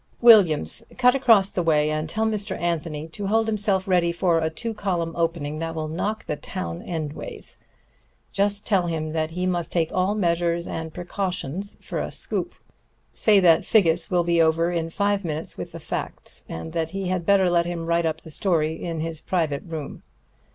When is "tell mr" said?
2.09-2.59